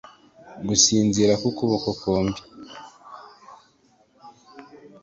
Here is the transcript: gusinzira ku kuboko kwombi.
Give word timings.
gusinzira 0.67 1.33
ku 1.41 1.49
kuboko 1.57 1.89
kwombi. 1.99 2.41